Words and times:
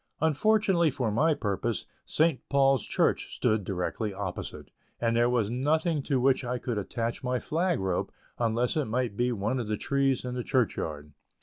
Unfortunately 0.19 0.89
for 0.89 1.11
my 1.11 1.35
purpose, 1.35 1.85
St. 2.07 2.39
Paul's 2.49 2.83
Church 2.87 3.35
stood 3.35 3.63
directly 3.63 4.15
opposite, 4.15 4.71
and 4.99 5.15
there 5.15 5.29
was 5.29 5.51
nothing 5.51 6.01
to 6.01 6.19
which 6.19 6.43
I 6.43 6.57
could 6.57 6.79
attach 6.79 7.23
my 7.23 7.37
flag 7.37 7.79
rope, 7.79 8.11
unless 8.39 8.75
it 8.75 8.85
might 8.85 9.15
be 9.15 9.31
one 9.31 9.59
of 9.59 9.67
the 9.67 9.77
trees 9.77 10.25
in 10.25 10.33
the 10.33 10.43
church 10.43 10.75
yard. 10.75 11.11